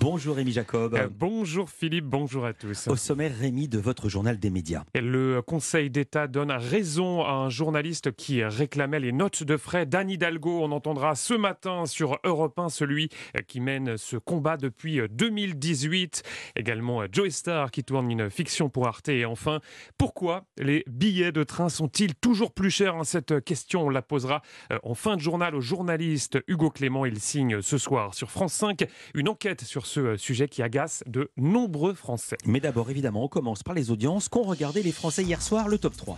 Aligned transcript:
Bonjour 0.00 0.36
Rémi 0.36 0.52
Jacob. 0.52 0.94
Euh, 0.94 1.08
bonjour 1.10 1.68
Philippe, 1.68 2.04
bonjour 2.04 2.46
à 2.46 2.52
tous. 2.52 2.86
Au 2.86 2.94
sommaire, 2.94 3.32
Rémi, 3.36 3.66
de 3.66 3.80
votre 3.80 4.08
journal 4.08 4.38
des 4.38 4.48
médias. 4.48 4.84
Le 4.94 5.42
Conseil 5.42 5.90
d'État 5.90 6.28
donne 6.28 6.52
raison 6.52 7.24
à 7.24 7.32
un 7.32 7.48
journaliste 7.48 8.12
qui 8.12 8.44
réclamait 8.44 9.00
les 9.00 9.10
notes 9.10 9.42
de 9.42 9.56
frais 9.56 9.86
d'Anne 9.86 10.08
Hidalgo. 10.08 10.60
On 10.62 10.70
entendra 10.70 11.16
ce 11.16 11.34
matin 11.34 11.84
sur 11.86 12.20
Europe 12.22 12.56
1 12.60 12.68
celui 12.68 13.08
qui 13.48 13.58
mène 13.58 13.96
ce 13.96 14.16
combat 14.16 14.56
depuis 14.56 15.00
2018. 15.10 16.22
Également 16.54 17.02
Joey 17.10 17.30
Star 17.30 17.72
qui 17.72 17.82
tourne 17.82 18.08
une 18.08 18.30
fiction 18.30 18.68
pour 18.68 18.86
Arte. 18.86 19.08
Et 19.08 19.24
enfin, 19.24 19.60
pourquoi 19.98 20.44
les 20.58 20.84
billets 20.86 21.32
de 21.32 21.42
train 21.42 21.68
sont-ils 21.68 22.14
toujours 22.14 22.52
plus 22.52 22.70
chers 22.70 23.04
Cette 23.04 23.42
question, 23.42 23.86
on 23.86 23.90
la 23.90 24.02
posera 24.02 24.42
euh, 24.72 24.78
en 24.84 24.94
fin 24.94 25.16
de 25.16 25.20
journal 25.20 25.56
au 25.56 25.60
journaliste 25.60 26.38
Hugo 26.46 26.70
Clément. 26.70 27.04
Il 27.04 27.18
signe 27.18 27.62
ce 27.62 27.78
soir 27.78 28.14
sur 28.14 28.30
France 28.30 28.52
5 28.52 28.86
une 29.14 29.28
enquête 29.28 29.62
sur 29.62 29.87
ce 29.88 30.00
euh, 30.00 30.16
sujet 30.16 30.48
qui 30.48 30.62
agace 30.62 31.02
de 31.06 31.30
nombreux 31.36 31.94
Français. 31.94 32.36
Mais 32.44 32.60
d'abord, 32.60 32.90
évidemment, 32.90 33.24
on 33.24 33.28
commence 33.28 33.62
par 33.62 33.74
les 33.74 33.90
audiences 33.90 34.28
qu'ont 34.28 34.42
regardé 34.42 34.82
les 34.82 34.92
Français 34.92 35.22
hier 35.22 35.42
soir, 35.42 35.68
le 35.68 35.78
top 35.78 35.96
3. 35.96 36.16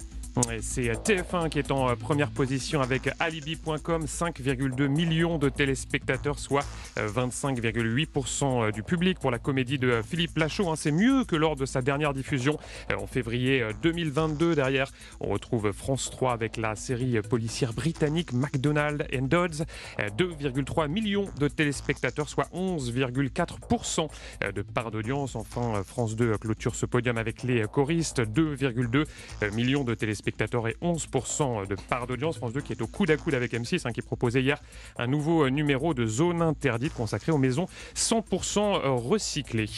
C'est 0.61 0.93
TF1 0.93 1.49
qui 1.49 1.59
est 1.59 1.73
en 1.73 1.91
euh, 1.91 1.97
première 1.97 2.31
position 2.31 2.81
avec 2.81 3.11
alibi.com, 3.19 4.05
5,2 4.05 4.87
millions 4.87 5.39
de 5.39 5.49
téléspectateurs, 5.49 6.39
soit 6.39 6.65
25,8% 6.97 8.69
euh, 8.69 8.71
du 8.71 8.83
public 8.83 9.19
pour 9.19 9.33
la 9.33 9.39
comédie 9.39 9.79
de 9.79 10.03
Philippe 10.09 10.39
Lachaud. 10.39 10.69
Hein. 10.69 10.77
C'est 10.77 10.93
mieux 10.93 11.25
que 11.25 11.35
lors 11.35 11.57
de 11.57 11.67
sa 11.67 11.83
dernière 11.83 12.15
diffusion 12.15 12.59
en 12.97 13.07
février 13.07 13.65
2022. 13.83 14.55
Derrière, 14.55 14.93
on 15.21 15.31
retrouve 15.31 15.73
France 15.73 16.11
3 16.11 16.33
avec 16.33 16.57
la 16.57 16.77
série 16.77 17.21
policière 17.23 17.73
britannique 17.73 18.33
McDonald 18.33 19.07
and 19.15 19.27
Dodds, 19.27 19.65
2,3 19.99 20.89
millions 20.89 21.29
de 21.39 21.49
téléspectateurs, 21.49 22.29
soit 22.29 22.49
11,4% 22.55 24.09
de 24.55 24.63
part 24.63 24.91
d'audience. 24.91 25.35
Enfin, 25.35 25.83
France 25.85 26.17
2 26.17 26.39
clôture 26.39 26.75
ce 26.75 26.87
podium 26.87 27.19
avec 27.19 27.43
les 27.43 27.65
choristes, 27.67 28.21
2,2 28.21 29.07
millions 29.53 29.85
de 29.85 29.95
téléspectateurs 29.95 30.20
spectateurs 30.21 30.69
et 30.69 30.77
11% 30.83 31.67
de 31.67 31.75
part 31.89 32.07
d'audience. 32.07 32.37
France 32.37 32.53
2 32.53 32.61
qui 32.61 32.73
est 32.73 32.83
au 32.83 32.87
coude 32.87 33.11
à 33.11 33.17
coude 33.17 33.35
avec 33.35 33.53
M6, 33.53 33.87
hein, 33.87 33.93
qui 33.93 34.03
proposait 34.03 34.43
hier 34.43 34.59
un 34.99 35.07
nouveau 35.07 35.47
euh, 35.47 35.51
numéro 35.51 35.95
de 35.95 36.07
zone 36.07 36.43
interdite 36.43 36.95
consacré 36.95 37.33
aux 37.33 37.39
maisons 37.39 37.67
100% 37.97 38.59
euh, 38.59 38.91
recyclées. 38.91 39.71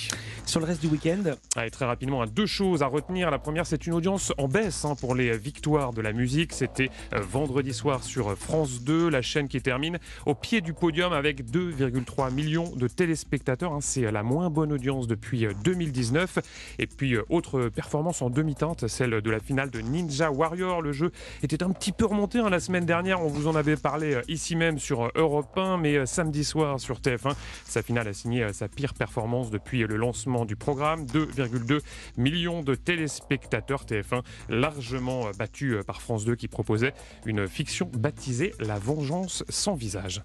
Sur 0.45 0.61
le 0.61 0.67
reste 0.67 0.83
du 0.83 0.89
week-end? 0.89 1.23
Allez, 1.57 1.71
Très 1.71 1.85
rapidement, 1.85 2.27
deux 2.27 2.47
choses 2.47 2.83
à 2.83 2.87
retenir. 2.87 3.31
La 3.31 3.39
première, 3.39 3.67
c'est 3.67 3.87
une 3.87 3.95
audience 3.95 4.33
en 4.37 4.49
baisse 4.49 4.85
hein, 4.85 4.95
pour 5.01 5.15
les 5.15 5.37
victoires 5.39 5.93
de 5.93 6.03
la 6.03 6.13
musique. 6.13 6.53
C'était 6.53 6.91
euh, 7.15 7.21
vendredi 7.21 7.73
soir 7.73 8.03
sur 8.03 8.37
France 8.37 8.83
2, 8.83 9.09
la 9.09 9.23
chaîne 9.23 9.49
qui 9.49 9.63
termine 9.63 9.99
au 10.27 10.35
pied 10.35 10.61
du 10.61 10.75
podium 10.75 11.13
avec 11.13 11.45
2,3 11.45 12.33
millions 12.33 12.75
de 12.75 12.89
téléspectateurs. 12.89 13.73
Hein. 13.73 13.81
C'est 13.81 14.11
la 14.11 14.25
moins 14.25 14.51
bonne 14.51 14.73
audience 14.73 15.07
depuis 15.07 15.47
2019. 15.65 16.41
Et 16.81 16.89
puis, 16.89 17.17
autre 17.29 17.69
performance 17.69 18.23
en 18.23 18.31
demi-teinte, 18.31 18.89
celle 18.89 19.21
de 19.21 19.31
la 19.31 19.39
finale 19.39 19.71
de 19.71 19.81
Ninja 19.81 20.32
Warrior. 20.33 20.83
Le 20.83 20.93
jeu 20.93 21.13
était 21.43 21.63
un 21.63 21.71
petit 21.71 21.93
peu 21.93 22.07
remonté 22.07 22.39
hein, 22.39 22.51
la 22.51 22.61
semaine 22.61 22.87
dernière. 22.87 23.23
On 23.23 23.29
vous 23.29 23.47
en 23.47 23.55
avait 23.55 23.77
parlé 23.77 24.15
euh, 24.15 24.23
ici 24.29 24.57
même 24.57 24.79
sur 24.79 25.05
euh, 25.05 25.09
Europe 25.15 25.57
1, 25.57 25.79
mais 25.79 25.97
euh, 25.97 26.07
samedi 26.07 26.45
soir 26.45 26.81
sur 26.81 27.01
TF1, 27.01 27.35
sa 27.65 27.83
finale 27.83 28.09
a 28.09 28.13
signé 28.13 28.53
sa 28.53 28.69
pire 28.69 28.95
performance 28.95 29.51
depuis 29.51 29.81
le 29.81 29.97
lancement 29.97 30.45
du 30.45 30.57
programme. 30.57 31.05
2,2 31.07 31.81
millions 32.17 32.63
de 32.63 32.75
téléspectateurs 32.75 33.85
TF1, 33.85 34.23
largement 34.49 35.31
battu 35.39 35.79
par 35.87 36.01
France 36.01 36.25
2 36.25 36.35
qui 36.35 36.49
proposait 36.49 36.95
une 37.27 37.47
fiction 37.47 37.91
baptisée 37.93 38.53
La 38.59 38.79
vengeance 38.79 39.45
sans 39.49 39.75
visage. 39.75 40.23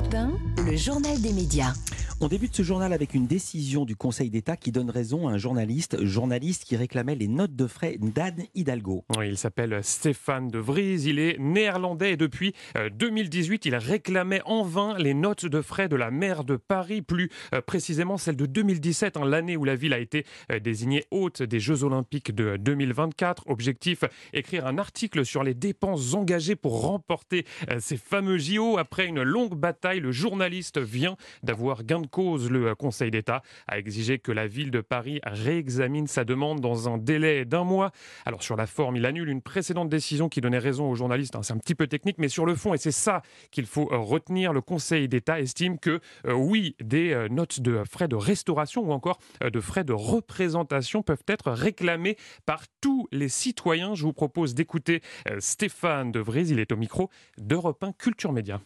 Europe 0.00 0.14
1, 0.14 0.64
le 0.64 0.76
journal 0.76 1.20
des 1.20 1.32
médias. 1.32 1.74
On 2.22 2.28
débute 2.28 2.54
ce 2.54 2.62
journal 2.62 2.92
avec 2.92 3.14
une 3.14 3.26
décision 3.26 3.86
du 3.86 3.96
Conseil 3.96 4.28
d'État 4.28 4.54
qui 4.54 4.72
donne 4.72 4.90
raison 4.90 5.26
à 5.26 5.32
un 5.32 5.38
journaliste, 5.38 6.04
journaliste 6.04 6.64
qui 6.64 6.76
réclamait 6.76 7.14
les 7.14 7.28
notes 7.28 7.56
de 7.56 7.66
frais 7.66 7.96
d'Anne 7.98 8.44
Hidalgo. 8.54 9.06
il 9.24 9.38
s'appelle 9.38 9.80
Stéphane 9.82 10.48
de 10.48 10.58
Vries, 10.58 11.04
il 11.06 11.18
est 11.18 11.38
néerlandais 11.38 12.12
et 12.12 12.16
depuis 12.18 12.52
2018, 12.92 13.64
euh, 13.64 13.68
il 13.70 13.74
réclamait 13.74 14.42
en 14.44 14.64
vain 14.64 14.98
les 14.98 15.14
notes 15.14 15.46
de 15.46 15.62
frais 15.62 15.88
de 15.88 15.96
la 15.96 16.10
maire 16.10 16.44
de 16.44 16.56
Paris, 16.56 17.00
plus 17.00 17.30
euh, 17.54 17.62
précisément 17.62 18.18
celle 18.18 18.36
de 18.36 18.44
2017, 18.44 19.16
hein, 19.16 19.24
l'année 19.24 19.56
où 19.56 19.64
la 19.64 19.74
ville 19.74 19.94
a 19.94 19.98
été 19.98 20.26
euh, 20.52 20.58
désignée 20.58 21.06
hôte 21.10 21.42
des 21.42 21.58
Jeux 21.58 21.84
Olympiques 21.84 22.34
de 22.34 22.58
2024. 22.58 23.44
Objectif, 23.46 24.04
écrire 24.34 24.66
un 24.66 24.76
article 24.76 25.24
sur 25.24 25.42
les 25.42 25.54
dépenses 25.54 26.12
engagées 26.12 26.54
pour 26.54 26.82
remporter 26.82 27.46
ces 27.78 27.96
fameux 27.96 28.36
JO. 28.36 28.76
Après 28.76 29.06
une 29.06 29.22
longue 29.22 29.54
bataille, 29.54 29.89
le 29.98 30.12
journaliste 30.12 30.78
vient 30.78 31.16
d'avoir 31.42 31.82
gain 31.82 32.00
de 32.00 32.06
cause, 32.06 32.50
le 32.50 32.76
Conseil 32.76 33.10
d'État 33.10 33.42
a 33.66 33.78
exigé 33.78 34.18
que 34.18 34.30
la 34.30 34.46
ville 34.46 34.70
de 34.70 34.80
Paris 34.80 35.20
réexamine 35.24 36.06
sa 36.06 36.24
demande 36.24 36.60
dans 36.60 36.88
un 36.88 36.98
délai 36.98 37.44
d'un 37.44 37.64
mois. 37.64 37.90
Alors 38.24 38.42
sur 38.42 38.56
la 38.56 38.66
forme, 38.66 38.96
il 38.96 39.06
annule 39.06 39.28
une 39.28 39.42
précédente 39.42 39.88
décision 39.88 40.28
qui 40.28 40.40
donnait 40.40 40.58
raison 40.58 40.90
aux 40.90 40.94
journalistes. 40.94 41.34
Hein, 41.36 41.42
c'est 41.42 41.52
un 41.52 41.58
petit 41.58 41.74
peu 41.74 41.86
technique, 41.86 42.18
mais 42.18 42.28
sur 42.28 42.46
le 42.46 42.54
fond, 42.54 42.74
et 42.74 42.78
c'est 42.78 42.92
ça 42.92 43.22
qu'il 43.50 43.66
faut 43.66 43.88
euh, 43.92 43.96
retenir, 43.96 44.52
le 44.52 44.60
Conseil 44.60 45.08
d'État 45.08 45.40
estime 45.40 45.78
que 45.78 46.00
euh, 46.26 46.32
oui, 46.32 46.76
des 46.80 47.12
euh, 47.12 47.28
notes 47.28 47.60
de 47.60 47.82
frais 47.90 48.08
de 48.08 48.16
restauration 48.16 48.82
ou 48.82 48.92
encore 48.92 49.18
de 49.40 49.60
frais 49.60 49.84
de 49.84 49.92
représentation 49.92 51.02
peuvent 51.02 51.24
être 51.26 51.50
réclamés 51.50 52.16
par 52.46 52.64
tous 52.80 53.08
les 53.12 53.28
citoyens. 53.28 53.94
Je 53.94 54.02
vous 54.02 54.12
propose 54.12 54.54
d'écouter 54.54 55.00
Stéphane 55.38 56.12
De 56.12 56.20
Vries, 56.20 56.48
il 56.48 56.58
est 56.58 56.72
au 56.72 56.76
micro 56.76 57.10
d'Europe 57.38 57.82
1 57.82 57.92
Culture 57.92 58.32
Média 58.32 58.60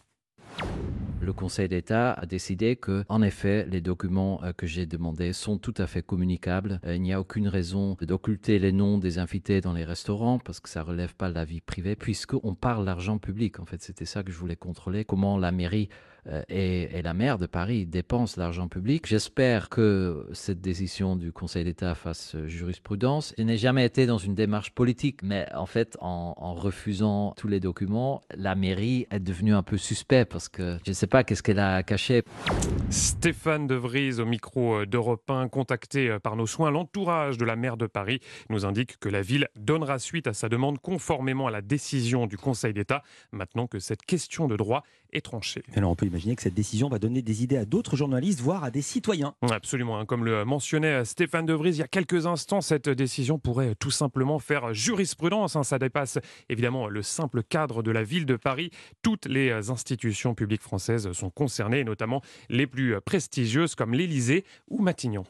le 1.25 1.33
Conseil 1.33 1.67
d'État 1.67 2.13
a 2.13 2.25
décidé 2.25 2.75
que, 2.75 3.03
en 3.09 3.21
effet, 3.21 3.65
les 3.65 3.81
documents 3.81 4.41
euh, 4.43 4.53
que 4.53 4.67
j'ai 4.67 4.85
demandés 4.85 5.33
sont 5.33 5.57
tout 5.57 5.73
à 5.77 5.87
fait 5.87 6.03
communicables. 6.03 6.79
Euh, 6.85 6.95
il 6.95 7.01
n'y 7.01 7.13
a 7.13 7.19
aucune 7.19 7.47
raison 7.47 7.97
d'occulter 7.99 8.59
les 8.59 8.71
noms 8.71 8.99
des 8.99 9.17
invités 9.17 9.59
dans 9.59 9.73
les 9.73 9.83
restaurants 9.83 10.37
parce 10.37 10.59
que 10.59 10.69
ça 10.69 10.83
relève 10.83 11.15
pas 11.15 11.29
de 11.29 11.33
la 11.33 11.43
vie 11.43 11.61
privée, 11.61 11.95
puisqu'on 11.95 12.53
parle 12.53 12.85
d'argent 12.85 13.17
public. 13.17 13.59
En 13.59 13.65
fait, 13.65 13.81
c'était 13.81 14.05
ça 14.05 14.23
que 14.23 14.31
je 14.31 14.37
voulais 14.37 14.55
contrôler. 14.55 15.03
Comment 15.03 15.37
la 15.37 15.51
mairie 15.51 15.89
euh, 16.27 16.41
et, 16.49 17.01
la 17.01 17.13
maire 17.13 17.37
de 17.37 17.45
Paris 17.45 17.85
dépense 17.85 18.35
l'argent 18.37 18.67
public. 18.67 19.05
J'espère 19.05 19.69
que 19.69 20.27
cette 20.33 20.59
décision 20.59 21.15
du 21.15 21.31
Conseil 21.31 21.63
d'État 21.63 21.93
fasse 21.93 22.35
jurisprudence. 22.47 23.33
Je 23.37 23.43
n'ai 23.43 23.57
jamais 23.57 23.85
été 23.85 24.07
dans 24.07 24.17
une 24.17 24.33
démarche 24.33 24.71
politique, 24.71 25.21
mais 25.21 25.47
en 25.53 25.67
fait, 25.67 25.97
en, 26.01 26.33
en, 26.37 26.55
refusant 26.55 27.33
tous 27.37 27.47
les 27.47 27.59
documents, 27.59 28.21
la 28.35 28.55
mairie 28.55 29.05
est 29.11 29.19
devenue 29.19 29.53
un 29.53 29.61
peu 29.61 29.77
suspect 29.77 30.25
parce 30.25 30.49
que 30.49 30.79
je 30.83 30.91
ne 30.91 30.95
sais 30.95 31.07
pas 31.07 31.23
qu'est-ce 31.23 31.43
qu'elle 31.43 31.59
a 31.59 31.83
caché. 31.83 32.23
Stéphane 32.89 33.67
De 33.67 33.75
Vries 33.75 34.19
au 34.19 34.25
micro 34.25 34.81
euh, 34.81 34.85
d'Europe 34.85 35.29
1, 35.29 35.47
contacté 35.49 36.09
euh, 36.09 36.19
par 36.19 36.35
nos 36.35 36.47
soins, 36.47 36.71
l'entourage 36.71 37.37
de 37.37 37.45
la 37.45 37.55
maire 37.55 37.77
de 37.77 37.87
Paris 37.87 38.19
nous 38.49 38.65
indique 38.65 38.97
que 38.99 39.09
la 39.09 39.21
ville 39.21 39.47
donnera 39.55 39.99
suite 39.99 40.27
à 40.27 40.33
sa 40.33 40.49
demande 40.49 40.79
conformément 40.79 41.47
à 41.47 41.51
la 41.51 41.61
décision 41.61 42.27
du 42.27 42.37
Conseil 42.37 42.73
d'État, 42.73 43.03
maintenant 43.31 43.67
que 43.67 43.79
cette 43.79 44.03
question 44.03 44.47
de 44.47 44.55
droit 44.55 44.83
est 45.13 45.21
tranchée. 45.21 45.63
Alors 45.75 45.91
on 45.91 45.95
peut 45.95 46.05
imaginer 46.15 46.37
que 46.37 46.43
cette 46.43 46.53
décision 46.53 46.87
va 46.87 46.97
donner 46.97 47.21
des 47.21 47.43
idées 47.43 47.57
à 47.57 47.65
d'autres 47.65 47.97
journalistes, 47.97 48.39
voire 48.39 48.63
à 48.63 48.71
des 48.71 48.81
citoyens. 48.81 49.35
Absolument, 49.51 49.99
hein. 49.99 50.05
comme 50.05 50.23
le 50.23 50.45
mentionnait 50.45 51.03
Stéphane 51.03 51.45
De 51.45 51.51
Vries 51.51 51.71
il 51.71 51.77
y 51.79 51.81
a 51.81 51.89
quelques 51.89 52.25
instants, 52.25 52.61
cette 52.61 52.87
décision 52.87 53.37
pourrait 53.37 53.75
tout 53.75 53.91
simplement 53.91 54.39
faire 54.39 54.73
jurisprudence. 54.73 55.57
Hein. 55.57 55.63
Ça 55.63 55.77
dépasse 55.77 56.17
évidemment 56.47 56.87
le 56.87 57.01
simple 57.01 57.43
cadre 57.43 57.83
de 57.83 57.91
la 57.91 58.03
ville 58.03 58.25
de 58.25 58.37
Paris. 58.37 58.71
Toutes 59.01 59.25
les 59.25 59.51
institutions 59.69 60.35
publiques 60.35 60.61
françaises 60.61 61.11
sont 61.11 61.29
concernées, 61.29 61.83
notamment 61.83 62.21
les 62.49 62.65
plus 62.65 62.95
prestigieuses 63.01 63.75
comme 63.75 63.93
l'Élysée 63.93 64.45
ou 64.69 64.81
Matignon. 64.81 65.25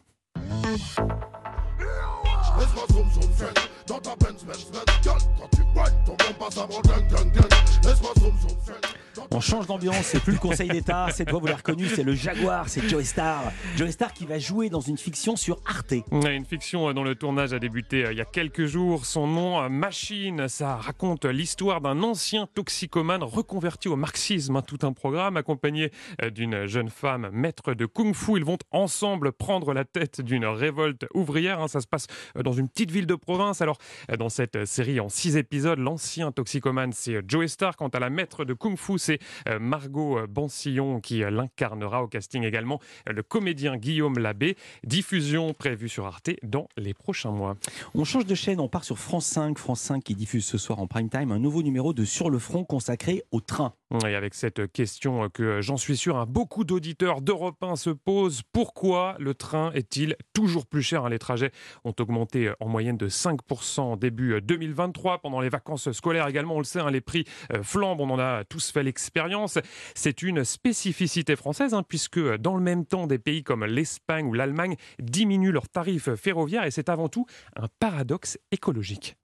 On 9.31 9.39
change 9.39 9.67
d'ambiance, 9.67 10.03
c'est 10.03 10.21
plus 10.21 10.33
le 10.33 10.39
Conseil 10.39 10.69
d'État, 10.69 11.07
cette 11.11 11.29
voix 11.29 11.39
vous 11.39 11.47
l'avez 11.47 11.57
reconnu, 11.57 11.87
c'est 11.87 12.03
le 12.03 12.13
Jaguar, 12.13 12.69
c'est 12.69 12.87
Joey 12.87 13.03
Star. 13.03 13.51
Joey 13.75 13.91
Star 13.91 14.13
qui 14.13 14.25
va 14.25 14.39
jouer 14.39 14.69
dans 14.69 14.79
une 14.79 14.97
fiction 14.97 15.35
sur 15.35 15.59
Arte. 15.65 15.93
Une 16.11 16.45
fiction 16.45 16.93
dont 16.93 17.03
le 17.03 17.15
tournage 17.15 17.53
a 17.53 17.59
débuté 17.59 18.05
euh, 18.05 18.11
il 18.11 18.17
y 18.17 18.21
a 18.21 18.25
quelques 18.25 18.65
jours. 18.65 19.05
Son 19.05 19.27
nom, 19.27 19.59
euh, 19.59 19.69
Machine, 19.69 20.47
ça 20.47 20.75
raconte 20.75 21.25
l'histoire 21.25 21.81
d'un 21.81 22.03
ancien 22.03 22.47
toxicomane 22.53 23.23
reconverti 23.23 23.87
au 23.87 23.95
marxisme. 23.95 24.61
Tout 24.65 24.79
un 24.83 24.93
programme 24.93 25.37
accompagné 25.37 25.91
euh, 26.21 26.29
d'une 26.29 26.65
jeune 26.65 26.89
femme 26.89 27.29
maître 27.31 27.73
de 27.73 27.85
kung-fu. 27.85 28.37
Ils 28.37 28.45
vont 28.45 28.57
ensemble 28.71 29.31
prendre 29.31 29.73
la 29.73 29.85
tête 29.85 30.21
d'une 30.21 30.45
révolte 30.45 31.05
ouvrière. 31.13 31.61
Hein. 31.61 31.67
Ça 31.67 31.81
se 31.81 31.87
passe 31.87 32.07
dans 32.35 32.53
une 32.53 32.69
petite 32.69 32.91
ville 32.91 33.07
de 33.07 33.15
province. 33.15 33.61
Alors 33.61 33.77
dans 34.17 34.29
cette 34.29 34.65
série 34.65 34.99
en 34.99 35.09
six 35.09 35.35
épisodes, 35.37 35.79
l'ancien 35.79 36.31
toxicomane, 36.31 36.93
c'est 36.93 37.21
Joe 37.27 37.47
Star. 37.47 37.75
Quant 37.75 37.89
à 37.89 37.99
la 37.99 38.09
maître 38.09 38.45
de 38.45 38.53
Kung 38.53 38.77
Fu, 38.77 38.97
c'est 39.15 39.59
Margot 39.59 40.19
Bansillon 40.27 40.99
qui 40.99 41.19
l'incarnera 41.19 42.03
au 42.03 42.07
casting 42.07 42.43
également 42.43 42.79
le 43.07 43.23
comédien 43.23 43.77
Guillaume 43.77 44.17
Labbé. 44.17 44.55
Diffusion 44.83 45.53
prévue 45.53 45.89
sur 45.89 46.05
Arte 46.05 46.31
dans 46.43 46.67
les 46.77 46.93
prochains 46.93 47.31
mois. 47.31 47.55
On 47.93 48.03
change 48.03 48.25
de 48.25 48.35
chaîne, 48.35 48.59
on 48.59 48.67
part 48.67 48.83
sur 48.83 48.97
France 48.97 49.25
5. 49.25 49.57
France 49.57 49.81
5 49.81 50.03
qui 50.03 50.15
diffuse 50.15 50.45
ce 50.45 50.57
soir 50.57 50.79
en 50.79 50.87
prime 50.87 51.09
time 51.09 51.31
un 51.31 51.39
nouveau 51.39 51.63
numéro 51.63 51.93
de 51.93 52.05
Sur 52.05 52.29
le 52.29 52.39
front 52.39 52.63
consacré 52.63 53.23
au 53.31 53.41
train. 53.41 53.73
Et 54.07 54.15
avec 54.15 54.33
cette 54.33 54.71
question 54.71 55.29
que 55.29 55.61
j'en 55.61 55.77
suis 55.77 55.97
sûr, 55.97 56.17
hein, 56.17 56.25
beaucoup 56.27 56.63
d'auditeurs 56.63 57.21
d'Europe 57.21 57.61
1 57.61 57.75
se 57.75 57.89
posent, 57.89 58.41
pourquoi 58.51 59.15
le 59.19 59.33
train 59.33 59.71
est-il 59.73 60.15
toujours 60.33 60.65
plus 60.65 60.81
cher 60.81 61.05
hein, 61.05 61.09
Les 61.09 61.19
trajets 61.19 61.51
ont 61.83 61.93
augmenté 61.99 62.51
en 62.59 62.67
moyenne 62.67 62.97
de 62.97 63.07
5% 63.07 63.97
début 63.97 64.41
2023. 64.41 65.19
Pendant 65.19 65.39
les 65.39 65.49
vacances 65.49 65.91
scolaires 65.91 66.27
également, 66.27 66.55
on 66.55 66.59
le 66.59 66.65
sait, 66.65 66.79
hein, 66.79 66.91
les 66.91 67.01
prix 67.01 67.25
euh, 67.53 67.63
flambent, 67.63 68.01
on 68.01 68.09
en 68.09 68.19
a 68.19 68.43
tous 68.43 68.71
fait 68.71 68.83
l'expérience. 68.83 69.57
C'est 69.95 70.21
une 70.21 70.43
spécificité 70.43 71.35
française, 71.35 71.75
puisque 71.87 72.19
dans 72.37 72.55
le 72.55 72.61
même 72.61 72.85
temps, 72.85 73.07
des 73.07 73.19
pays 73.19 73.43
comme 73.43 73.65
l'Espagne 73.65 74.27
ou 74.27 74.33
l'Allemagne 74.33 74.75
diminuent 74.99 75.51
leurs 75.51 75.69
tarifs 75.69 76.13
ferroviaires 76.15 76.65
et 76.65 76.71
c'est 76.71 76.89
avant 76.89 77.09
tout 77.09 77.25
un 77.55 77.67
paradoxe 77.79 78.37
écologique. 78.51 79.15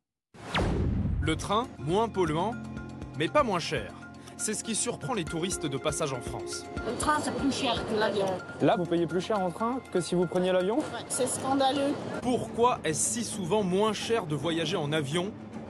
Le 1.22 1.36
train, 1.36 1.68
moins 1.78 2.10
polluant, 2.10 2.54
mais 3.18 3.28
pas 3.28 3.44
moins 3.44 3.60
cher. 3.60 4.01
C'est 4.42 4.56
ce 4.56 4.64
qui 4.64 4.74
surprend 4.74 5.14
les 5.14 5.24
touristes 5.24 5.68
de 5.68 5.78
passage 5.78 6.14
en 6.14 6.20
France. 6.20 6.66
Le 6.88 6.98
train, 6.98 7.20
c'est 7.22 7.36
plus 7.36 7.52
cher 7.52 7.76
que 7.88 7.94
l'avion. 7.94 8.26
Là, 8.60 8.76
vous 8.76 8.86
payez 8.86 9.06
plus 9.06 9.22
cher 9.22 9.38
en 9.38 9.52
train 9.52 9.80
que 9.94 10.02
si 10.02 10.16
vous 10.16 10.26
preniez 10.26 10.52
l'avion? 10.52 10.80
C'est 11.10 11.28
scandaleux. 11.28 11.94
Pourquoi 12.24 12.80
est-ce 12.84 13.14
si 13.14 13.24
souvent 13.24 13.62
moins 13.62 13.94
cher 13.94 14.26
de 14.26 14.34
voyager 14.34 14.78
en 14.78 14.92
avion 14.94 15.30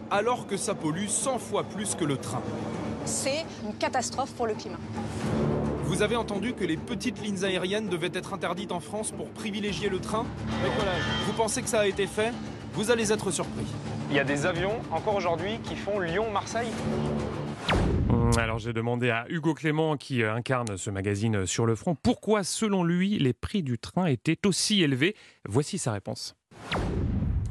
alors 0.10 0.48
que 0.48 0.56
ça 0.56 0.74
pollue 0.74 1.08
100 1.08 1.40
fois 1.40 1.66
plus 1.66 1.96
que 1.96 2.06
le 2.06 2.16
train? 2.16 2.42
C'est 3.04 3.46
une 3.66 3.74
catastrophe 3.74 4.32
pour 4.36 4.48
le 4.48 4.54
climat. 4.54 4.80
Vous 5.84 6.02
avez 6.02 6.16
entendu 6.16 6.54
que 6.54 6.64
les 6.64 6.78
petites 6.78 7.22
lignes 7.22 7.44
aériennes 7.44 7.90
devaient 7.90 8.12
être 8.14 8.34
interdites 8.34 8.72
en 8.72 8.80
France 8.80 9.12
pour 9.12 9.32
privilégier 9.32 9.90
le 9.90 10.00
train? 10.00 10.26
Vous 11.26 11.34
pensez 11.34 11.62
que 11.62 11.68
ça 11.68 11.82
a 11.82 11.88
été 11.88 12.08
fait? 12.08 12.32
Vous 12.74 12.90
allez 12.90 13.12
être 13.12 13.32
surpris. 13.32 13.66
Il 14.10 14.16
y 14.16 14.20
a 14.20 14.24
des 14.24 14.46
avions, 14.46 14.76
encore 14.94 15.16
aujourd'hui, 15.16 15.60
qui 15.66 15.76
font 15.76 16.00
Lyon-Marseille 16.00 16.72
alors 18.38 18.60
j'ai 18.60 18.74
demandé 18.74 19.10
à 19.10 19.26
Hugo 19.30 19.54
Clément, 19.54 19.98
qui 19.98 20.24
euh, 20.24 20.34
incarne 20.34 20.78
ce 20.78 20.90
magazine 20.90 21.46
sur 21.46 21.66
le 21.66 21.76
front, 21.76 21.96
pourquoi 21.96 22.44
selon 22.44 22.84
lui 22.84 23.18
les 23.20 23.34
prix 23.34 23.64
du 23.64 23.78
train 23.78 24.06
étaient 24.06 24.40
aussi 24.46 24.82
élevés? 24.84 25.16
Voici 25.48 25.78
sa 25.78 25.92
réponse 25.92 26.36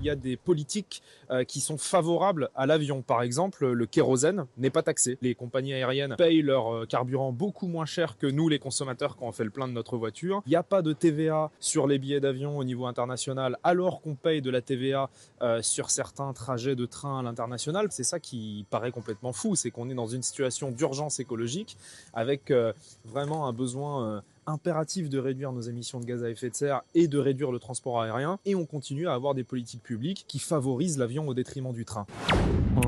il 0.01 0.07
y 0.07 0.11
a 0.11 0.17
des 0.17 0.37
politiques 0.37 1.03
euh, 1.31 1.45
qui 1.45 1.61
sont 1.61 1.79
favorables 1.79 2.51
à 2.55 2.67
l'avion. 2.67 3.03
Par 3.03 3.23
exemple, 3.23 3.67
le 3.67 3.87
kérosène 3.87 4.47
n'est 4.57 4.71
pas 4.71 4.83
taxé. 4.83 5.19
Les 5.23 5.35
compagnies 5.35 5.75
aériennes 5.75 6.17
payent 6.17 6.43
leur 6.43 6.75
euh, 6.75 6.87
carburant 6.87 7.33
beaucoup 7.33 7.67
moins 7.67 7.87
cher 7.87 8.17
que 8.19 8.27
nous, 8.27 8.49
les 8.49 8.59
consommateurs, 8.59 9.17
quand 9.17 9.27
on 9.27 9.33
fait 9.33 9.45
le 9.45 9.51
plein 9.51 9.69
de 9.69 9.73
notre 9.73 9.97
voiture. 9.97 10.43
Il 10.47 10.51
n'y 10.51 10.57
a 10.57 10.63
pas 10.63 10.83
de 10.83 10.93
TVA 10.93 11.51
sur 11.61 11.87
les 11.87 11.99
billets 11.99 12.21
d'avion 12.21 12.57
au 12.57 12.65
niveau 12.65 12.87
international, 12.87 13.59
alors 13.63 14.01
qu'on 14.01 14.15
paye 14.15 14.43
de 14.43 14.51
la 14.51 14.63
TVA 14.63 15.11
euh, 15.43 15.63
sur 15.63 15.91
certains 15.91 16.33
trajets 16.33 16.77
de 16.77 16.87
train 16.87 17.21
à 17.21 17.23
l'international. 17.23 17.89
C'est 17.91 18.05
ça 18.05 18.19
qui 18.19 18.67
paraît 18.71 18.93
complètement 18.93 19.33
fou, 19.33 19.55
c'est 19.55 19.71
qu'on 19.71 19.91
est 19.91 19.95
dans 19.95 20.07
une 20.07 20.23
situation 20.23 20.71
d'urgence 20.71 21.21
écologique 21.21 21.77
avec 22.15 22.53
vraiment 23.05 23.47
un 23.47 23.53
besoin 23.53 24.23
impératif 24.47 25.09
de 25.09 25.19
réduire 25.19 25.53
nos 25.53 25.61
émissions 25.61 26.01
de 26.01 26.05
gaz 26.05 26.25
à 26.25 26.31
effet 26.31 26.51
de 26.51 26.55
serre 26.55 26.83
et 26.95 27.09
de 27.09 27.19
réduire 27.19 27.53
le 27.53 27.59
transport 27.59 28.01
aérien, 28.01 28.39
et 28.45 28.55
on 28.55 28.67
continue 28.67 29.09
à 29.09 29.15
avoir 29.15 29.35
des 29.35 29.45
politiques 29.45 29.83
publiques 29.83 30.25
qui 30.27 30.39
favorisent 30.39 30.99
l'avion 30.99 31.29
au 31.29 31.35
détriment 31.35 31.73
du 31.73 31.85
train. 31.85 32.07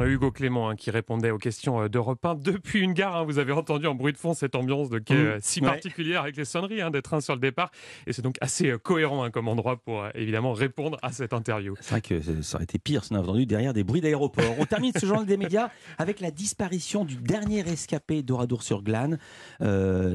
Hugo 0.00 0.30
Clément 0.30 0.70
hein, 0.70 0.76
qui 0.76 0.90
répondait 0.90 1.30
aux 1.30 1.38
questions 1.38 1.82
euh, 1.82 1.88
d'Europe 1.88 2.24
1 2.24 2.36
depuis 2.36 2.80
une 2.80 2.94
gare. 2.94 3.16
Hein. 3.16 3.24
vous 3.24 3.38
avez 3.38 3.52
entendu 3.52 3.86
en 3.86 3.94
bruit 3.94 4.12
de 4.12 4.18
fond 4.18 4.34
cette 4.34 4.54
ambiance 4.54 4.88
de 4.88 4.98
quai 4.98 5.14
mmh. 5.14 5.26
euh, 5.26 5.38
si 5.40 5.60
particulière 5.60 6.22
avec 6.22 6.36
les 6.36 6.44
sonneries 6.44 6.80
hein, 6.80 6.90
des 6.90 7.02
trains 7.02 7.20
sur 7.20 7.34
le 7.34 7.40
départ. 7.40 7.70
Et 8.06 8.12
c'est 8.12 8.22
donc 8.22 8.36
assez 8.40 8.70
euh, 8.70 8.78
cohérent 8.78 9.30
comme 9.30 9.48
endroit 9.48 9.76
pour 9.76 10.06
évidemment 10.14 10.52
répondre 10.52 10.98
à 11.02 11.12
cette 11.12 11.32
interview. 11.32 11.74
C'est 11.80 11.90
vrai 11.90 12.00
que 12.00 12.42
ça 12.42 12.56
aurait 12.56 12.64
été 12.64 12.78
pire 12.78 13.04
si 13.04 13.12
on 13.12 13.16
avait 13.16 13.28
entendu 13.28 13.46
derrière 13.46 13.74
des 13.74 13.84
bruits 13.84 14.00
d'aéroport. 14.00 14.54
On 14.58 14.64
termine 14.64 14.92
ce 14.98 15.04
journal 15.04 15.26
des 15.26 15.36
médias 15.36 15.70
avec 15.98 16.20
la 16.20 16.30
disparition 16.30 17.04
du 17.04 17.16
dernier 17.16 17.60
escapé 17.60 18.22
d'Oradour-sur-Glane. 18.22 19.18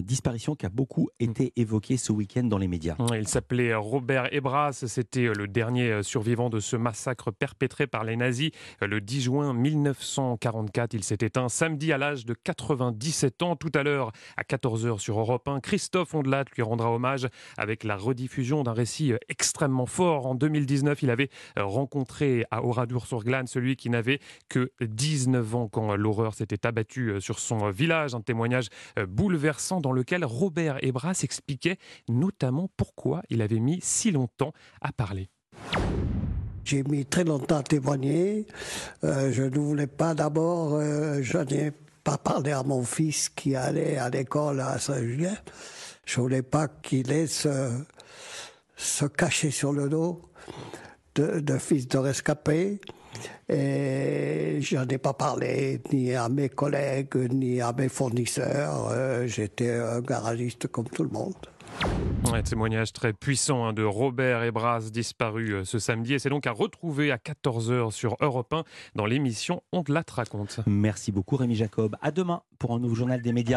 disparition 0.02 0.56
qui 0.56 0.66
a 0.66 0.70
beaucoup 0.70 1.10
été 1.20 1.27
évoqué 1.56 1.98
ce 1.98 2.12
week-end 2.12 2.44
dans 2.44 2.58
les 2.58 2.68
médias. 2.68 2.96
Il 3.16 3.28
s'appelait 3.28 3.74
Robert 3.74 4.34
Ebras, 4.34 4.84
c'était 4.88 5.28
le 5.34 5.48
dernier 5.48 6.04
survivant 6.04 6.50
de 6.50 6.60
ce 6.60 6.76
massacre 6.76 7.32
perpétré 7.32 7.88
par 7.88 8.04
les 8.04 8.16
nazis 8.16 8.52
le 8.82 9.02
10 9.02 9.22
juin 9.22 9.54
1944. 9.54 10.94
Il 10.94 11.04
s'est 11.04 11.18
éteint 11.22 11.50
samedi 11.50 11.92
à 11.92 11.98
l'âge 11.98 12.26
de 12.26 12.34
97 12.34 13.44
ans. 13.44 13.56
Tout 13.56 13.72
à 13.74 13.84
l'heure, 13.84 14.12
à 14.38 14.44
14h 14.44 15.00
sur 15.00 15.20
Europe 15.20 15.48
1, 15.48 15.60
Christophe 15.60 16.14
Ondelat 16.14 16.46
lui 16.56 16.64
rendra 16.64 16.92
hommage 16.92 17.28
avec 17.58 17.84
la 17.84 17.96
rediffusion 17.96 18.64
d'un 18.64 18.74
récit 18.74 19.14
extrêmement 19.30 19.86
fort. 19.86 20.26
En 20.26 20.36
2019, 20.36 21.04
il 21.04 21.10
avait 21.10 21.30
rencontré 21.56 22.46
à 22.52 22.64
Oradour-sur-Glane 22.64 23.48
celui 23.48 23.76
qui 23.76 23.90
n'avait 23.90 24.20
que 24.50 24.72
19 24.82 25.56
ans 25.56 25.68
quand 25.68 25.96
l'horreur 25.96 26.34
s'était 26.34 26.66
abattue 26.66 27.20
sur 27.20 27.40
son 27.40 27.70
village. 27.70 28.16
Un 28.16 28.22
témoignage 28.22 28.68
bouleversant 29.08 29.82
dans 29.82 29.92
lequel 29.92 30.26
Robert 30.26 30.78
Ebras 30.84 31.17
expliquait 31.24 31.78
notamment 32.08 32.70
pourquoi 32.78 33.22
il 33.30 33.42
avait 33.42 33.60
mis 33.60 33.80
si 33.82 34.12
longtemps 34.12 34.54
à 34.82 34.92
parler. 34.92 35.30
J'ai 36.64 36.84
mis 36.84 37.06
très 37.06 37.24
longtemps 37.24 37.58
à 37.58 37.64
témoigner. 37.64 38.46
Euh, 39.04 39.32
je 39.32 39.44
ne 39.44 39.58
voulais 39.58 39.88
pas 39.88 40.14
d'abord, 40.14 40.74
euh, 40.74 41.20
je 41.22 41.38
n'ai 41.38 41.72
pas 42.04 42.18
parlé 42.18 42.52
à 42.52 42.64
mon 42.64 42.84
fils 42.84 43.30
qui 43.30 43.56
allait 43.56 43.98
à 43.98 44.10
l'école 44.10 44.60
à 44.60 44.78
Saint-Julien. 44.78 45.36
Je 46.06 46.20
voulais 46.20 46.42
pas 46.42 46.68
qu'il 46.68 47.12
ait 47.12 47.28
se, 47.28 47.72
se 48.76 49.06
cacher 49.06 49.52
sur 49.52 49.72
le 49.74 49.88
dos 49.88 50.22
de, 51.16 51.40
de 51.40 51.58
fils 51.58 51.88
de 51.88 51.98
rescapé. 51.98 52.82
Et 53.50 54.60
je 54.62 54.76
n'en 54.76 54.88
ai 54.88 54.98
pas 54.98 55.14
parlé 55.14 55.82
ni 55.92 56.14
à 56.14 56.30
mes 56.30 56.50
collègues, 56.50 57.16
ni 57.32 57.62
à 57.62 57.74
mes 57.74 57.90
fournisseurs. 57.90 58.90
Euh, 58.92 59.28
j'étais 59.28 59.74
un 59.74 60.02
garagiste 60.02 60.68
comme 60.68 60.90
tout 60.90 61.04
le 61.04 61.10
monde. 61.10 61.36
Un 62.34 62.42
témoignage 62.42 62.92
très 62.94 63.14
puissant 63.14 63.66
hein, 63.66 63.74
de 63.74 63.84
Robert 63.84 64.44
Ebras, 64.44 64.90
disparu 64.92 65.54
euh, 65.54 65.66
ce 65.66 65.80
samedi. 65.80 66.14
Et 66.14 66.20
c'est 66.20 66.30
donc 66.30 66.46
à 66.48 66.52
retrouver 66.52 67.12
à 67.12 67.18
14h 67.18 67.92
sur 67.92 68.18
Europe 68.20 68.54
1 68.54 68.64
dans 68.96 69.06
l'émission 69.06 69.62
On 69.72 69.84
te 69.84 69.92
la 69.92 70.04
raconte. 70.08 70.60
Merci 70.68 71.12
beaucoup 71.12 71.36
Rémi 71.36 71.56
Jacob. 71.56 71.96
À 72.02 72.12
demain 72.12 72.42
pour 72.60 72.74
un 72.74 72.80
nouveau 72.80 72.96
journal 72.96 73.22
des 73.22 73.32
médias. 73.32 73.56